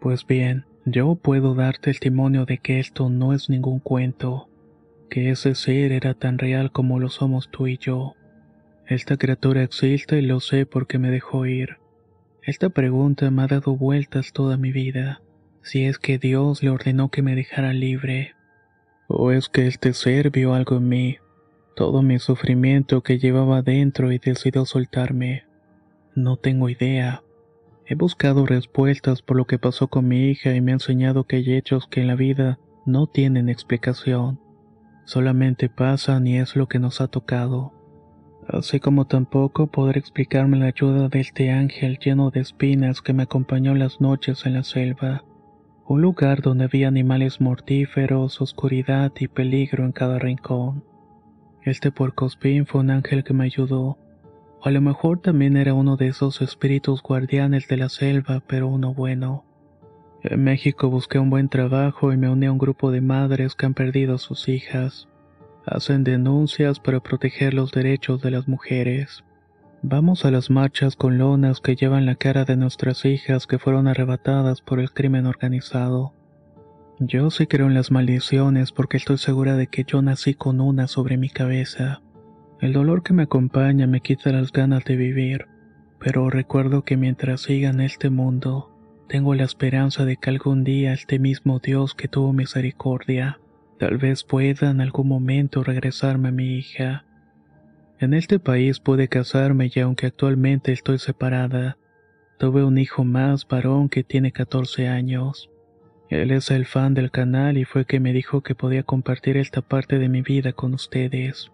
Pues 0.00 0.26
bien, 0.26 0.64
yo 0.86 1.14
puedo 1.14 1.54
dar 1.54 1.78
testimonio 1.78 2.46
de 2.46 2.58
que 2.58 2.80
esto 2.80 3.10
no 3.10 3.32
es 3.32 3.48
ningún 3.48 3.78
cuento, 3.78 4.48
que 5.08 5.30
ese 5.30 5.54
ser 5.54 5.92
era 5.92 6.14
tan 6.14 6.38
real 6.38 6.72
como 6.72 6.98
lo 6.98 7.10
somos 7.10 7.48
tú 7.52 7.68
y 7.68 7.78
yo. 7.78 8.14
Esta 8.88 9.18
criatura 9.18 9.62
existe 9.62 10.18
y 10.18 10.22
lo 10.22 10.40
sé 10.40 10.66
porque 10.66 10.98
me 10.98 11.12
dejó 11.12 11.46
ir. 11.46 11.76
Esta 12.42 12.70
pregunta 12.70 13.30
me 13.30 13.42
ha 13.42 13.46
dado 13.46 13.76
vueltas 13.76 14.32
toda 14.32 14.56
mi 14.56 14.72
vida 14.72 15.20
si 15.66 15.84
es 15.84 15.98
que 15.98 16.16
Dios 16.16 16.62
le 16.62 16.70
ordenó 16.70 17.08
que 17.08 17.22
me 17.22 17.34
dejara 17.34 17.72
libre, 17.72 18.36
o 19.08 19.32
es 19.32 19.48
que 19.48 19.66
este 19.66 19.94
ser 19.94 20.30
vio 20.30 20.54
algo 20.54 20.76
en 20.76 20.88
mí, 20.88 21.16
todo 21.74 22.02
mi 22.02 22.20
sufrimiento 22.20 23.02
que 23.02 23.18
llevaba 23.18 23.62
dentro 23.62 24.12
y 24.12 24.18
decidió 24.18 24.64
soltarme. 24.64 25.42
No 26.14 26.36
tengo 26.36 26.68
idea. 26.68 27.24
He 27.84 27.96
buscado 27.96 28.46
respuestas 28.46 29.22
por 29.22 29.36
lo 29.36 29.46
que 29.46 29.58
pasó 29.58 29.88
con 29.88 30.06
mi 30.06 30.30
hija 30.30 30.54
y 30.54 30.60
me 30.60 30.70
ha 30.70 30.74
enseñado 30.74 31.24
que 31.24 31.36
hay 31.36 31.54
hechos 31.54 31.88
que 31.88 32.00
en 32.00 32.06
la 32.06 32.14
vida 32.14 32.60
no 32.84 33.08
tienen 33.08 33.48
explicación. 33.48 34.38
Solamente 35.04 35.68
pasan 35.68 36.28
y 36.28 36.38
es 36.38 36.54
lo 36.54 36.68
que 36.68 36.78
nos 36.78 37.00
ha 37.00 37.08
tocado. 37.08 37.72
Así 38.46 38.78
como 38.78 39.08
tampoco 39.08 39.66
podré 39.66 39.98
explicarme 39.98 40.58
la 40.58 40.66
ayuda 40.66 41.08
de 41.08 41.18
este 41.18 41.50
ángel 41.50 41.98
lleno 41.98 42.30
de 42.30 42.38
espinas 42.38 43.02
que 43.02 43.12
me 43.12 43.24
acompañó 43.24 43.74
las 43.74 44.00
noches 44.00 44.46
en 44.46 44.54
la 44.54 44.62
selva 44.62 45.24
un 45.88 46.02
lugar 46.02 46.42
donde 46.42 46.64
había 46.64 46.88
animales 46.88 47.40
mortíferos, 47.40 48.40
oscuridad 48.40 49.12
y 49.20 49.28
peligro 49.28 49.84
en 49.84 49.92
cada 49.92 50.18
rincón. 50.18 50.82
Este 51.62 51.92
puercospín 51.92 52.66
fue 52.66 52.80
un 52.80 52.90
ángel 52.90 53.22
que 53.22 53.34
me 53.34 53.44
ayudó. 53.44 53.96
A 54.62 54.70
lo 54.72 54.80
mejor 54.80 55.20
también 55.20 55.56
era 55.56 55.74
uno 55.74 55.96
de 55.96 56.08
esos 56.08 56.42
espíritus 56.42 57.02
guardianes 57.02 57.68
de 57.68 57.76
la 57.76 57.88
selva, 57.88 58.42
pero 58.48 58.66
uno 58.66 58.94
bueno. 58.94 59.44
En 60.22 60.42
México 60.42 60.90
busqué 60.90 61.20
un 61.20 61.30
buen 61.30 61.48
trabajo 61.48 62.12
y 62.12 62.16
me 62.16 62.28
uní 62.28 62.46
a 62.46 62.52
un 62.52 62.58
grupo 62.58 62.90
de 62.90 63.00
madres 63.00 63.54
que 63.54 63.66
han 63.66 63.74
perdido 63.74 64.16
a 64.16 64.18
sus 64.18 64.48
hijas. 64.48 65.08
Hacen 65.64 66.02
denuncias 66.02 66.80
para 66.80 66.98
proteger 66.98 67.54
los 67.54 67.70
derechos 67.70 68.22
de 68.22 68.32
las 68.32 68.48
mujeres. 68.48 69.22
Vamos 69.88 70.24
a 70.24 70.32
las 70.32 70.50
marchas 70.50 70.96
con 70.96 71.16
lonas 71.16 71.60
que 71.60 71.76
llevan 71.76 72.06
la 72.06 72.16
cara 72.16 72.44
de 72.44 72.56
nuestras 72.56 73.04
hijas 73.04 73.46
que 73.46 73.60
fueron 73.60 73.86
arrebatadas 73.86 74.60
por 74.60 74.80
el 74.80 74.90
crimen 74.90 75.26
organizado. 75.26 76.12
Yo 76.98 77.30
sí 77.30 77.46
creo 77.46 77.68
en 77.68 77.74
las 77.74 77.92
maldiciones 77.92 78.72
porque 78.72 78.96
estoy 78.96 79.18
segura 79.18 79.54
de 79.54 79.68
que 79.68 79.84
yo 79.84 80.02
nací 80.02 80.34
con 80.34 80.60
una 80.60 80.88
sobre 80.88 81.18
mi 81.18 81.28
cabeza. 81.28 82.02
El 82.60 82.72
dolor 82.72 83.04
que 83.04 83.12
me 83.12 83.22
acompaña 83.22 83.86
me 83.86 84.00
quita 84.00 84.32
las 84.32 84.50
ganas 84.50 84.84
de 84.84 84.96
vivir, 84.96 85.46
pero 86.00 86.30
recuerdo 86.30 86.82
que 86.82 86.96
mientras 86.96 87.42
siga 87.42 87.70
en 87.70 87.80
este 87.80 88.10
mundo, 88.10 88.72
tengo 89.08 89.36
la 89.36 89.44
esperanza 89.44 90.04
de 90.04 90.16
que 90.16 90.30
algún 90.30 90.64
día 90.64 90.94
este 90.94 91.20
mismo 91.20 91.60
Dios 91.60 91.94
que 91.94 92.08
tuvo 92.08 92.32
misericordia, 92.32 93.38
tal 93.78 93.98
vez 93.98 94.24
pueda 94.24 94.68
en 94.68 94.80
algún 94.80 95.06
momento 95.06 95.62
regresarme 95.62 96.30
a 96.30 96.32
mi 96.32 96.56
hija. 96.58 97.04
En 97.98 98.12
este 98.12 98.38
país 98.38 98.78
pude 98.78 99.08
casarme 99.08 99.70
y 99.74 99.80
aunque 99.80 100.06
actualmente 100.06 100.70
estoy 100.72 100.98
separada, 100.98 101.78
tuve 102.38 102.62
un 102.62 102.76
hijo 102.76 103.04
más 103.04 103.48
varón 103.48 103.88
que 103.88 104.04
tiene 104.04 104.32
14 104.32 104.88
años. 104.88 105.50
Él 106.10 106.30
es 106.30 106.50
el 106.50 106.66
fan 106.66 106.92
del 106.92 107.10
canal 107.10 107.56
y 107.56 107.64
fue 107.64 107.86
que 107.86 107.98
me 107.98 108.12
dijo 108.12 108.42
que 108.42 108.54
podía 108.54 108.82
compartir 108.82 109.38
esta 109.38 109.62
parte 109.62 109.98
de 109.98 110.10
mi 110.10 110.20
vida 110.20 110.52
con 110.52 110.74
ustedes. 110.74 111.50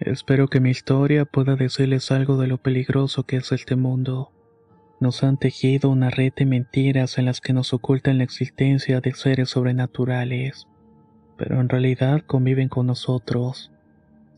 Espero 0.00 0.48
que 0.48 0.60
mi 0.60 0.70
historia 0.70 1.26
pueda 1.26 1.54
decirles 1.54 2.10
algo 2.12 2.38
de 2.38 2.46
lo 2.46 2.56
peligroso 2.56 3.24
que 3.24 3.36
es 3.36 3.52
este 3.52 3.76
mundo. 3.76 4.32
Nos 5.00 5.22
han 5.22 5.36
tejido 5.36 5.90
una 5.90 6.08
red 6.08 6.32
de 6.34 6.46
mentiras 6.46 7.18
en 7.18 7.26
las 7.26 7.42
que 7.42 7.52
nos 7.52 7.74
ocultan 7.74 8.18
la 8.18 8.24
existencia 8.24 9.02
de 9.02 9.12
seres 9.12 9.50
sobrenaturales, 9.50 10.66
pero 11.36 11.60
en 11.60 11.68
realidad 11.68 12.22
conviven 12.26 12.68
con 12.68 12.86
nosotros, 12.86 13.70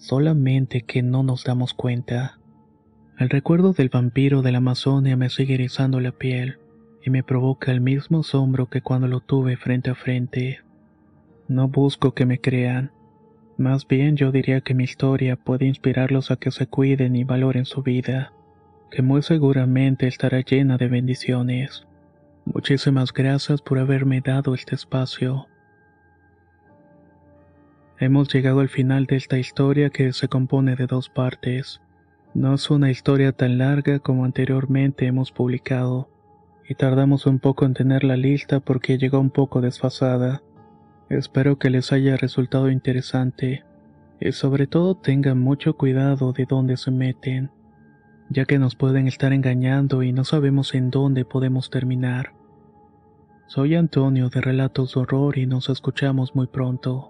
solamente 0.00 0.82
que 0.82 1.04
no 1.04 1.22
nos 1.22 1.44
damos 1.44 1.72
cuenta. 1.72 2.40
El 3.16 3.30
recuerdo 3.30 3.72
del 3.72 3.88
vampiro 3.88 4.42
de 4.42 4.50
la 4.50 4.58
Amazonia 4.58 5.16
me 5.16 5.30
sigue 5.30 5.54
erizando 5.54 6.00
la 6.00 6.10
piel 6.10 6.58
y 7.04 7.10
me 7.10 7.22
provoca 7.22 7.70
el 7.70 7.80
mismo 7.80 8.20
asombro 8.20 8.68
que 8.68 8.82
cuando 8.82 9.06
lo 9.06 9.20
tuve 9.20 9.56
frente 9.56 9.90
a 9.90 9.94
frente. 9.94 10.58
No 11.46 11.68
busco 11.68 12.14
que 12.14 12.26
me 12.26 12.40
crean, 12.40 12.90
más 13.56 13.86
bien 13.86 14.16
yo 14.16 14.32
diría 14.32 14.60
que 14.60 14.74
mi 14.74 14.82
historia 14.82 15.36
puede 15.36 15.66
inspirarlos 15.66 16.32
a 16.32 16.36
que 16.36 16.50
se 16.50 16.66
cuiden 16.66 17.14
y 17.14 17.22
valoren 17.22 17.64
su 17.64 17.82
vida 17.82 18.32
que 18.90 19.02
muy 19.02 19.22
seguramente 19.22 20.06
estará 20.08 20.40
llena 20.40 20.76
de 20.76 20.88
bendiciones. 20.88 21.86
Muchísimas 22.44 23.12
gracias 23.12 23.62
por 23.62 23.78
haberme 23.78 24.20
dado 24.20 24.54
este 24.54 24.74
espacio. 24.74 25.46
Hemos 28.00 28.32
llegado 28.32 28.60
al 28.60 28.68
final 28.68 29.06
de 29.06 29.14
esta 29.14 29.38
historia 29.38 29.90
que 29.90 30.12
se 30.12 30.26
compone 30.26 30.74
de 30.74 30.88
dos 30.88 31.08
partes. 31.08 31.80
No 32.34 32.54
es 32.54 32.68
una 32.70 32.90
historia 32.90 33.30
tan 33.30 33.58
larga 33.58 34.00
como 34.00 34.24
anteriormente 34.24 35.06
hemos 35.06 35.30
publicado, 35.30 36.08
y 36.68 36.74
tardamos 36.74 37.26
un 37.26 37.38
poco 37.38 37.66
en 37.66 37.74
tenerla 37.74 38.16
lista 38.16 38.58
porque 38.58 38.98
llegó 38.98 39.20
un 39.20 39.30
poco 39.30 39.60
desfasada. 39.60 40.42
Espero 41.08 41.58
que 41.58 41.70
les 41.70 41.92
haya 41.92 42.16
resultado 42.16 42.70
interesante, 42.70 43.64
y 44.18 44.32
sobre 44.32 44.66
todo 44.66 44.96
tengan 44.96 45.38
mucho 45.38 45.76
cuidado 45.76 46.32
de 46.32 46.46
dónde 46.46 46.76
se 46.76 46.90
meten 46.90 47.50
ya 48.30 48.44
que 48.44 48.58
nos 48.58 48.76
pueden 48.76 49.08
estar 49.08 49.32
engañando 49.32 50.02
y 50.04 50.12
no 50.12 50.24
sabemos 50.24 50.74
en 50.74 50.90
dónde 50.90 51.24
podemos 51.24 51.68
terminar. 51.68 52.32
Soy 53.48 53.74
Antonio 53.74 54.30
de 54.30 54.40
Relatos 54.40 54.94
de 54.94 55.00
Horror 55.00 55.36
y 55.36 55.46
nos 55.46 55.68
escuchamos 55.68 56.36
muy 56.36 56.46
pronto. 56.46 57.09